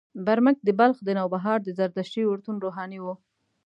برمک 0.25 0.57
د 0.63 0.69
بلخ 0.79 0.97
د 1.05 1.09
نوبهار 1.19 1.59
د 1.63 1.69
زردشتي 1.77 2.21
اورتون 2.25 2.55
روحاني 2.65 2.99
و. 3.01 3.05